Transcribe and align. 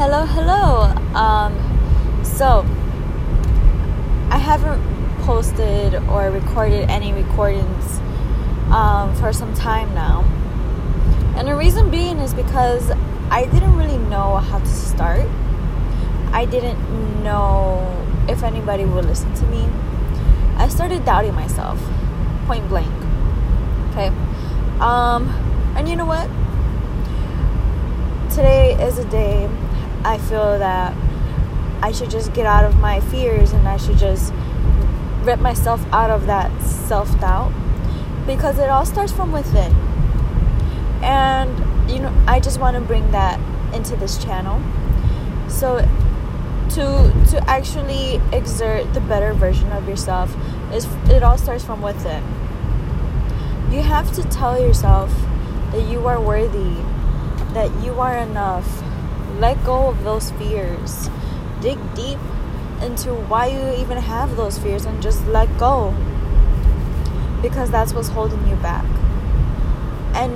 Hello, 0.00 0.24
hello. 0.24 0.84
Um, 1.14 1.52
so, 2.24 2.64
I 4.30 4.38
haven't 4.38 4.80
posted 5.26 5.94
or 5.94 6.30
recorded 6.30 6.88
any 6.88 7.12
recordings 7.12 7.98
um, 8.72 9.14
for 9.16 9.30
some 9.34 9.52
time 9.52 9.94
now. 9.94 10.22
And 11.36 11.46
the 11.46 11.54
reason 11.54 11.90
being 11.90 12.16
is 12.16 12.32
because 12.32 12.90
I 13.30 13.44
didn't 13.52 13.76
really 13.76 13.98
know 13.98 14.36
how 14.36 14.60
to 14.60 14.66
start. 14.66 15.28
I 16.32 16.46
didn't 16.46 17.22
know 17.22 17.86
if 18.26 18.42
anybody 18.42 18.86
would 18.86 19.04
listen 19.04 19.34
to 19.34 19.46
me. 19.48 19.68
I 20.56 20.68
started 20.68 21.04
doubting 21.04 21.34
myself, 21.34 21.78
point 22.46 22.66
blank. 22.70 22.90
Okay. 23.90 24.06
Um, 24.80 25.28
and 25.76 25.86
you 25.86 25.94
know 25.94 26.06
what? 26.06 26.26
Today 28.34 28.82
is 28.82 28.96
a 28.96 29.04
day 29.04 29.46
I 30.04 30.18
feel 30.18 30.58
that 30.58 30.96
I 31.82 31.92
should 31.92 32.10
just 32.10 32.32
get 32.32 32.46
out 32.46 32.64
of 32.64 32.76
my 32.78 33.00
fears 33.00 33.52
and 33.52 33.66
I 33.66 33.76
should 33.76 33.98
just 33.98 34.32
rip 35.22 35.40
myself 35.40 35.84
out 35.92 36.10
of 36.10 36.26
that 36.26 36.50
self 36.62 37.08
doubt 37.20 37.52
because 38.26 38.58
it 38.58 38.70
all 38.70 38.86
starts 38.86 39.12
from 39.12 39.32
within. 39.32 39.74
And 41.02 41.90
you 41.90 41.98
know, 41.98 42.14
I 42.26 42.40
just 42.40 42.60
want 42.60 42.76
to 42.76 42.80
bring 42.80 43.10
that 43.12 43.40
into 43.74 43.96
this 43.96 44.22
channel. 44.22 44.60
So 45.48 45.78
to 46.70 47.26
to 47.30 47.44
actually 47.48 48.20
exert 48.32 48.92
the 48.94 49.00
better 49.00 49.32
version 49.32 49.72
of 49.72 49.88
yourself 49.88 50.34
is 50.72 50.86
it 51.08 51.22
all 51.22 51.36
starts 51.36 51.64
from 51.64 51.82
within. 51.82 52.22
You 53.70 53.82
have 53.82 54.12
to 54.14 54.22
tell 54.24 54.60
yourself 54.60 55.12
that 55.72 55.82
you 55.88 56.06
are 56.06 56.20
worthy, 56.20 56.74
that 57.54 57.70
you 57.84 58.00
are 58.00 58.16
enough, 58.16 58.82
let 59.40 59.64
go 59.64 59.88
of 59.88 60.04
those 60.04 60.30
fears. 60.32 61.08
Dig 61.60 61.78
deep 61.94 62.18
into 62.82 63.14
why 63.14 63.46
you 63.46 63.80
even 63.80 63.96
have 63.96 64.36
those 64.36 64.58
fears 64.58 64.84
and 64.84 65.02
just 65.02 65.26
let 65.26 65.48
go. 65.58 65.94
Because 67.40 67.70
that's 67.70 67.94
what's 67.94 68.08
holding 68.08 68.46
you 68.46 68.56
back. 68.56 68.84
And 70.14 70.32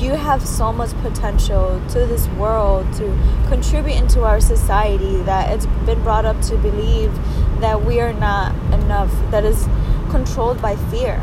you 0.00 0.12
have 0.12 0.46
so 0.46 0.72
much 0.72 0.90
potential 1.02 1.80
to 1.90 2.06
this 2.06 2.26
world 2.28 2.90
to 2.94 3.04
contribute 3.48 3.94
into 3.94 4.22
our 4.22 4.40
society 4.40 5.18
that 5.24 5.52
it's 5.52 5.66
been 5.84 6.02
brought 6.02 6.24
up 6.24 6.40
to 6.42 6.56
believe 6.56 7.14
that 7.60 7.84
we 7.84 8.00
are 8.00 8.14
not 8.14 8.54
enough, 8.72 9.12
that 9.30 9.44
is 9.44 9.68
controlled 10.10 10.60
by 10.62 10.76
fear. 10.90 11.22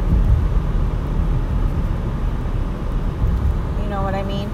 You 3.81 3.89
know 3.89 4.04
what 4.04 4.14
I 4.14 4.23
mean? 4.23 4.50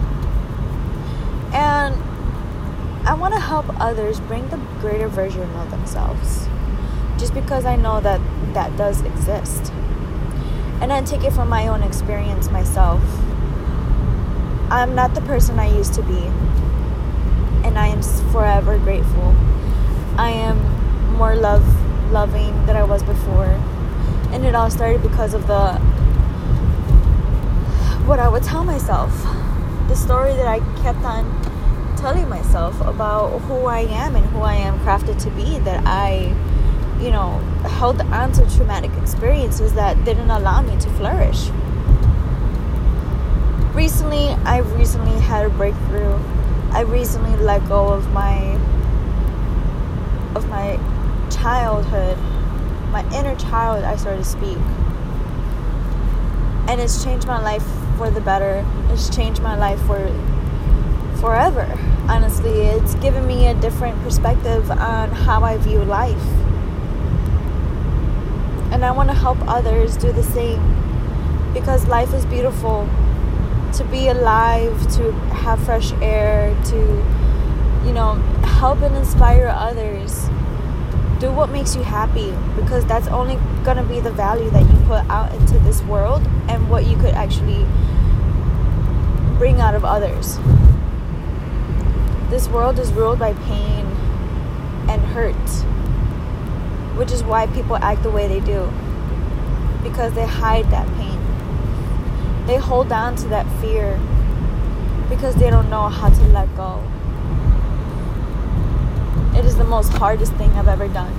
And 1.55 1.95
I 3.07 3.13
want 3.13 3.33
to 3.33 3.39
help 3.39 3.65
others 3.79 4.19
bring 4.19 4.49
the 4.49 4.57
greater 4.81 5.07
version 5.07 5.49
of 5.55 5.71
themselves. 5.71 6.49
Just 7.17 7.33
because 7.33 7.63
I 7.63 7.77
know 7.77 8.01
that 8.01 8.19
that 8.53 8.75
does 8.75 9.01
exist. 9.01 9.71
And 10.81 10.91
I 10.91 11.01
take 11.01 11.23
it 11.23 11.31
from 11.31 11.47
my 11.47 11.69
own 11.69 11.81
experience 11.81 12.49
myself. 12.49 13.01
I'm 14.69 14.95
not 14.95 15.15
the 15.15 15.21
person 15.21 15.57
I 15.57 15.73
used 15.73 15.93
to 15.93 16.03
be. 16.03 16.19
And 17.65 17.79
I 17.79 17.87
am 17.87 18.01
forever 18.33 18.77
grateful. 18.77 19.33
I 20.17 20.31
am 20.31 21.13
more 21.13 21.35
love 21.35 21.65
loving 22.11 22.65
than 22.65 22.75
I 22.75 22.83
was 22.83 23.01
before. 23.01 23.45
And 24.31 24.45
it 24.45 24.55
all 24.55 24.69
started 24.69 25.01
because 25.01 25.33
of 25.33 25.47
the 25.47 25.75
what 28.05 28.19
I 28.19 28.27
would 28.27 28.43
tell 28.43 28.65
myself 28.65 29.13
the 29.87 29.95
story 29.95 30.33
that 30.33 30.47
I 30.47 30.59
kept 30.81 30.99
on 30.99 31.25
telling 31.97 32.27
myself 32.29 32.79
about 32.81 33.39
who 33.41 33.65
I 33.65 33.81
am 33.81 34.15
and 34.15 34.25
who 34.27 34.39
I 34.39 34.55
am 34.55 34.79
crafted 34.79 35.21
to 35.23 35.29
be. 35.31 35.59
That 35.59 35.83
I, 35.85 36.35
you 37.01 37.11
know, 37.11 37.39
held 37.79 38.01
on 38.01 38.31
to 38.33 38.55
traumatic 38.55 38.91
experiences 39.01 39.73
that 39.73 40.03
didn't 40.05 40.29
allow 40.29 40.61
me 40.61 40.77
to 40.79 40.89
flourish. 40.91 41.49
Recently, 43.73 44.29
I 44.45 44.59
recently 44.77 45.19
had 45.19 45.45
a 45.45 45.49
breakthrough. 45.49 46.17
I 46.71 46.81
recently 46.81 47.35
let 47.37 47.67
go 47.67 47.87
of 47.87 48.11
my 48.11 48.55
of 50.35 50.47
my 50.49 50.77
childhood, 51.29 52.17
my 52.91 53.03
inner 53.17 53.35
child, 53.35 53.83
I 53.83 53.95
started 53.95 54.23
to 54.23 54.29
speak. 54.29 54.57
And 56.67 56.81
it's 56.81 57.03
changed 57.03 57.27
my 57.27 57.41
life 57.41 57.65
for 57.97 58.09
the 58.09 58.21
better. 58.21 58.65
It's 58.89 59.15
changed 59.15 59.41
my 59.41 59.55
life 59.55 59.79
for 59.81 59.99
forever. 61.19 61.67
Honestly, 62.09 62.61
it's 62.61 62.95
given 62.95 63.25
me 63.25 63.47
a 63.47 63.53
different 63.55 64.01
perspective 64.03 64.69
on 64.71 65.09
how 65.09 65.43
I 65.43 65.57
view 65.57 65.83
life. 65.83 66.27
And 68.71 68.83
I 68.83 68.91
want 68.91 69.09
to 69.09 69.15
help 69.15 69.37
others 69.47 69.95
do 69.97 70.11
the 70.11 70.23
same 70.23 70.61
because 71.53 71.87
life 71.87 72.13
is 72.13 72.25
beautiful. 72.25 72.87
To 73.73 73.83
be 73.85 74.09
alive, 74.09 74.79
to 74.95 75.11
have 75.43 75.63
fresh 75.63 75.93
air, 75.93 76.55
to, 76.65 76.77
you 77.85 77.93
know, 77.93 78.13
help 78.43 78.81
and 78.81 78.95
inspire 78.95 79.47
others. 79.47 80.29
Do 81.19 81.31
what 81.31 81.49
makes 81.49 81.75
you 81.75 81.83
happy 81.83 82.31
because 82.55 82.85
that's 82.85 83.07
only 83.07 83.35
going 83.63 83.77
to 83.77 83.83
be 83.83 83.99
the 83.99 84.11
value 84.11 84.49
that 84.49 84.61
you 84.61 84.77
put 84.85 85.09
out 85.09 85.33
into 85.33 85.57
this 85.59 85.81
world 85.83 86.21
and 86.49 86.69
what 86.69 86.85
you 86.85 86.95
could 86.97 87.13
actually 87.13 87.65
bring 89.37 89.59
out 89.59 89.75
of 89.75 89.85
others. 89.85 90.37
This 92.29 92.47
world 92.49 92.79
is 92.79 92.91
ruled 92.91 93.19
by 93.19 93.33
pain 93.33 93.85
and 94.89 95.01
hurt, 95.01 95.35
which 96.97 97.11
is 97.11 97.23
why 97.23 97.47
people 97.47 97.77
act 97.77 98.03
the 98.03 98.11
way 98.11 98.27
they 98.27 98.39
do 98.39 98.71
because 99.85 100.13
they 100.13 100.25
hide 100.25 100.69
that 100.71 100.87
pain. 100.97 101.19
They 102.47 102.57
hold 102.57 102.91
on 102.91 103.15
to 103.17 103.27
that 103.27 103.45
fear 103.61 103.99
because 105.09 105.35
they 105.35 105.49
don't 105.49 105.69
know 105.69 105.87
how 105.87 106.09
to 106.09 106.23
let 106.27 106.53
go. 106.55 106.83
Most 109.75 109.91
hardest 109.91 110.31
thing 110.35 110.49
I've 110.51 110.69
ever 110.69 110.87
done. 110.87 111.11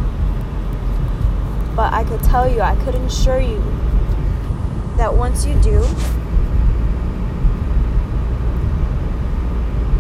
But 1.77 1.93
I 1.93 2.05
could 2.05 2.23
tell 2.23 2.49
you, 2.49 2.63
I 2.63 2.75
could 2.77 2.95
assure 2.95 3.39
you 3.39 3.59
that 4.97 5.13
once 5.15 5.45
you 5.45 5.55
do, 5.57 5.81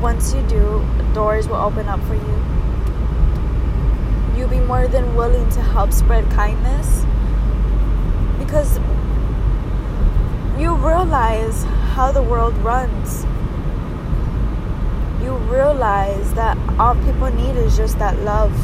once 0.01 0.33
you 0.33 0.41
do, 0.49 0.83
doors 1.13 1.49
will 1.49 1.57
open 1.57 1.87
up 1.87 2.01
for 2.05 2.15
you. 2.15 2.45
You'll 4.35 4.49
be 4.49 4.61
more 4.61 4.89
than 4.89 5.15
willing 5.15 5.47
to 5.51 5.61
help 5.61 5.93
spread 5.93 6.25
kindness 6.31 7.05
because 8.39 8.79
you 10.59 10.75
realize 10.77 11.65
how 11.93 12.11
the 12.11 12.23
world 12.23 12.57
runs. 12.65 13.27
You 15.27 15.35
realize 15.51 16.33
that 16.35 16.57
all 16.79 16.95
people 16.95 17.27
need 17.35 17.57
is 17.57 17.77
just 17.77 17.99
that 17.99 18.17
love. 18.21 18.55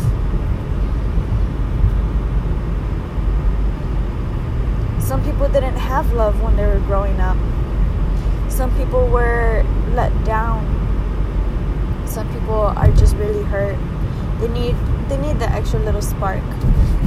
Some 5.03 5.25
people 5.25 5.49
didn't 5.49 5.75
have 5.75 6.13
love 6.13 6.41
when 6.41 6.55
they 6.55 6.65
were 6.65 6.79
growing 6.87 7.19
up. 7.19 7.37
Some 8.49 8.71
people 8.77 9.09
were 9.09 9.67
let 9.97 10.13
down. 10.25 10.63
Some 12.07 12.33
people 12.33 12.55
are 12.55 12.93
just 12.93 13.17
really 13.17 13.43
hurt. 13.43 13.77
They 14.39 14.47
need 14.47 14.77
they 15.09 15.17
need 15.17 15.41
the 15.41 15.51
extra 15.51 15.81
little 15.81 16.01
spark. 16.01 16.45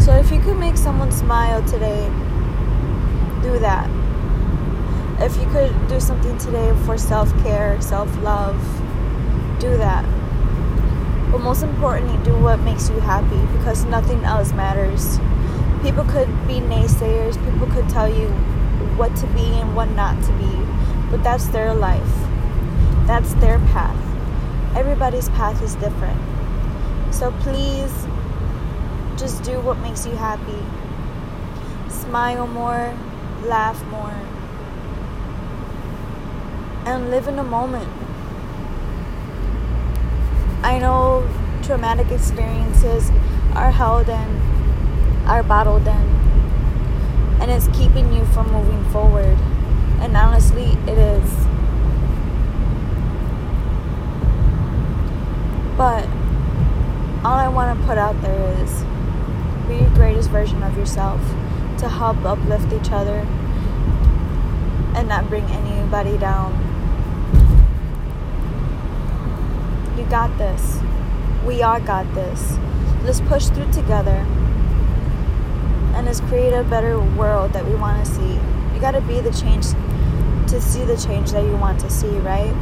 So 0.01 0.11
if 0.11 0.31
you 0.31 0.41
could 0.41 0.57
make 0.57 0.75
someone 0.75 1.13
smile 1.13 1.63
today, 1.65 2.07
do 3.41 3.57
that. 3.59 3.89
If 5.21 5.37
you 5.37 5.47
could 5.47 5.71
do 5.87 6.01
something 6.01 6.37
today 6.39 6.75
for 6.85 6.97
self-care, 6.97 7.79
self-love, 7.79 8.59
do 9.65 9.77
that. 9.77 10.03
But 11.31 11.39
most 11.39 11.63
importantly, 11.63 12.17
do 12.23 12.37
what 12.37 12.59
makes 12.61 12.89
you 12.89 12.99
happy 12.99 13.41
because 13.57 13.83
nothing 13.85 14.23
else 14.23 14.51
matters. 14.53 15.19
People 15.81 16.03
could 16.05 16.29
be 16.47 16.59
naysayers, 16.61 17.33
people 17.49 17.67
could 17.73 17.89
tell 17.89 18.07
you 18.07 18.29
what 18.97 19.15
to 19.17 19.27
be 19.27 19.45
and 19.59 19.75
what 19.75 19.89
not 19.91 20.23
to 20.23 20.31
be, 20.33 20.53
but 21.09 21.23
that's 21.23 21.47
their 21.47 21.73
life. 21.73 22.15
That's 23.07 23.33
their 23.35 23.59
path. 23.73 24.01
Everybody's 24.75 25.29
path 25.29 25.61
is 25.61 25.75
different. 25.75 26.19
So 27.11 27.31
please 27.39 27.93
just 29.17 29.43
do 29.43 29.59
what 29.61 29.77
makes 29.79 30.05
you 30.05 30.15
happy. 30.15 30.63
Smile 31.89 32.47
more, 32.47 32.93
laugh 33.43 33.83
more, 33.87 34.15
and 36.85 37.09
live 37.09 37.27
in 37.27 37.35
the 37.35 37.43
moment. 37.43 38.04
I 40.65 40.79
know 40.79 41.29
traumatic 41.61 42.09
experiences 42.09 43.11
are 43.53 43.69
held 43.69 44.09
in, 44.09 44.41
are 45.27 45.43
bottled 45.43 45.85
in, 45.85 46.05
and 47.39 47.51
it's 47.51 47.67
keeping 47.67 48.11
you 48.11 48.25
from 48.25 48.51
moving 48.51 48.83
forward. 48.85 49.37
And 50.01 50.17
honestly, 50.17 50.75
it 50.87 50.97
is. 50.97 51.29
But 55.77 56.07
all 57.23 57.37
I 57.37 57.47
want 57.47 57.79
to 57.79 57.85
put 57.85 57.99
out 57.99 58.19
there 58.23 58.63
is 58.63 58.83
be 59.67 59.75
your 59.75 59.93
greatest 59.93 60.31
version 60.31 60.63
of 60.63 60.75
yourself 60.75 61.21
to 61.77 61.87
help 61.87 62.25
uplift 62.25 62.73
each 62.73 62.91
other 62.91 63.19
and 64.95 65.07
not 65.07 65.29
bring 65.29 65.43
anybody 65.43 66.17
down. 66.17 66.64
Got 70.09 70.37
this. 70.37 70.79
We 71.45 71.63
all 71.63 71.79
got 71.79 72.05
this. 72.13 72.57
Let's 73.03 73.21
push 73.21 73.47
through 73.47 73.71
together 73.71 74.25
and 75.95 76.05
let's 76.05 76.19
create 76.21 76.53
a 76.53 76.63
better 76.63 76.99
world 76.99 77.53
that 77.53 77.65
we 77.65 77.75
want 77.75 78.05
to 78.05 78.11
see. 78.11 78.33
You 78.73 78.79
got 78.79 78.91
to 78.91 79.01
be 79.01 79.19
the 79.19 79.31
change 79.31 79.65
to 80.49 80.61
see 80.61 80.85
the 80.85 80.95
change 80.95 81.31
that 81.31 81.43
you 81.43 81.57
want 81.57 81.79
to 81.81 81.89
see, 81.89 82.17
right? 82.19 82.53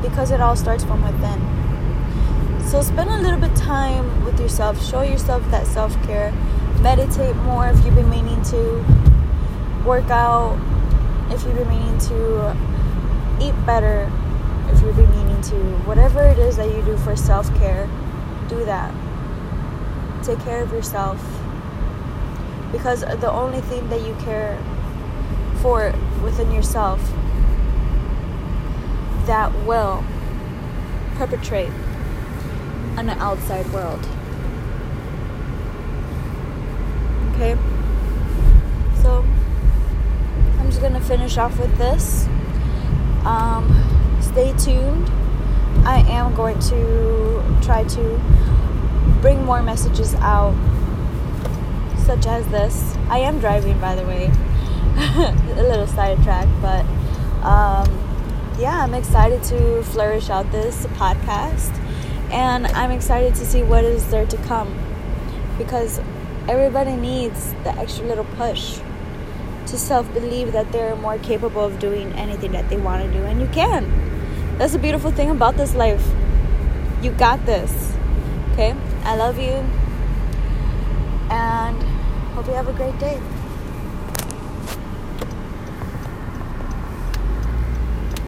Because 0.00 0.30
it 0.30 0.40
all 0.40 0.56
starts 0.56 0.82
from 0.82 1.02
within. 1.04 2.66
So 2.66 2.80
spend 2.80 3.10
a 3.10 3.20
little 3.20 3.38
bit 3.38 3.50
of 3.50 3.56
time 3.58 4.24
with 4.24 4.40
yourself. 4.40 4.82
Show 4.84 5.02
yourself 5.02 5.42
that 5.50 5.66
self-care. 5.66 6.32
Meditate 6.80 7.36
more 7.36 7.68
if 7.68 7.84
you've 7.84 7.94
been 7.94 8.08
meaning 8.08 8.40
to. 8.44 8.84
Work 9.84 10.08
out 10.10 10.58
if 11.30 11.44
you've 11.44 11.54
been 11.54 11.68
meaning 11.68 11.98
to. 11.98 12.56
Eat 13.40 13.54
better 13.66 14.10
if 14.70 14.80
you've 14.82 14.96
been 14.96 15.10
meaning 15.10 15.27
to. 15.42 15.56
Whatever 15.86 16.22
it 16.24 16.38
is 16.38 16.56
that 16.56 16.74
you 16.74 16.82
do 16.82 16.96
for 16.98 17.16
self-care, 17.16 17.88
do 18.48 18.64
that. 18.64 18.92
Take 20.24 20.40
care 20.40 20.62
of 20.62 20.72
yourself. 20.72 21.22
Because 22.72 23.00
the 23.00 23.30
only 23.30 23.60
thing 23.62 23.88
that 23.88 24.02
you 24.06 24.14
care 24.20 24.58
for 25.60 25.92
within 26.22 26.52
yourself 26.52 27.00
that 29.26 29.52
will 29.66 30.04
perpetrate 31.16 31.70
on 32.96 33.06
the 33.06 33.12
outside 33.18 33.66
world. 33.72 34.00
Okay? 37.34 37.56
So, 39.02 39.24
I'm 40.58 40.66
just 40.66 40.80
gonna 40.80 41.00
finish 41.00 41.36
off 41.38 41.58
with 41.58 41.76
this. 41.78 42.26
Um, 43.24 44.18
stay 44.20 44.52
tuned. 44.56 45.10
I 45.84 46.04
am 46.08 46.34
going 46.34 46.58
to 46.60 47.60
try 47.62 47.84
to 47.84 48.20
bring 49.20 49.44
more 49.44 49.62
messages 49.62 50.14
out, 50.16 50.54
such 52.06 52.26
as 52.26 52.46
this. 52.48 52.96
I 53.08 53.18
am 53.18 53.38
driving, 53.38 53.78
by 53.80 53.94
the 53.94 54.06
way. 54.06 54.30
a 54.98 55.62
little 55.62 55.86
sidetrack, 55.86 56.48
but 56.60 56.84
um, 57.44 57.86
yeah, 58.58 58.82
I'm 58.82 58.94
excited 58.94 59.42
to 59.44 59.82
flourish 59.84 60.30
out 60.30 60.50
this 60.50 60.86
podcast. 60.86 61.74
And 62.30 62.66
I'm 62.68 62.90
excited 62.90 63.34
to 63.36 63.46
see 63.46 63.62
what 63.62 63.84
is 63.84 64.10
there 64.10 64.26
to 64.26 64.36
come. 64.38 64.76
Because 65.56 66.00
everybody 66.48 66.94
needs 66.94 67.52
the 67.64 67.70
extra 67.78 68.06
little 68.06 68.24
push 68.24 68.80
to 69.66 69.78
self 69.78 70.12
believe 70.14 70.52
that 70.52 70.72
they're 70.72 70.96
more 70.96 71.18
capable 71.18 71.64
of 71.64 71.78
doing 71.78 72.12
anything 72.14 72.52
that 72.52 72.68
they 72.68 72.76
want 72.76 73.04
to 73.04 73.12
do. 73.12 73.24
And 73.24 73.40
you 73.40 73.46
can. 73.48 74.07
That's 74.58 74.72
the 74.72 74.78
beautiful 74.80 75.12
thing 75.12 75.30
about 75.30 75.56
this 75.56 75.76
life. 75.76 76.04
You 77.00 77.12
got 77.12 77.46
this. 77.46 77.94
Okay? 78.52 78.74
I 79.04 79.14
love 79.14 79.38
you. 79.38 79.64
And 81.30 81.80
hope 82.34 82.46
you 82.46 82.54
have 82.54 82.66
a 82.66 82.72
great 82.72 82.98
day. 82.98 83.20